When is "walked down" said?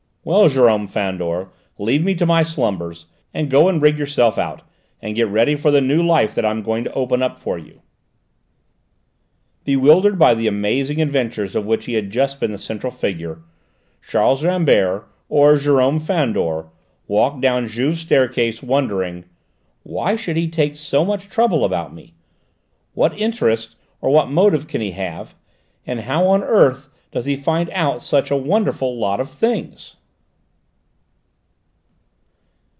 17.07-17.67